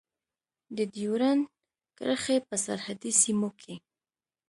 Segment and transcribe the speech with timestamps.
[0.75, 1.43] د ډیورند
[1.97, 3.75] کرښې په سرحدي سیمو کې.